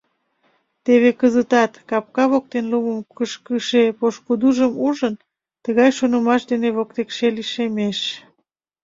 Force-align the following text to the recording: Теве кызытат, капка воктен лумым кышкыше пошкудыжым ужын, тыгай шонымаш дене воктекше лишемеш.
Теве 0.83 1.11
кызытат, 1.21 1.71
капка 1.89 2.25
воктен 2.31 2.65
лумым 2.71 2.99
кышкыше 3.15 3.83
пошкудыжым 3.99 4.73
ужын, 4.87 5.15
тыгай 5.63 5.89
шонымаш 5.97 6.41
дене 6.51 6.69
воктекше 6.77 7.25
лишемеш. 7.35 7.99